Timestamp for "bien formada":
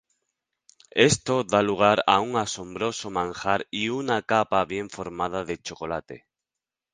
4.65-5.45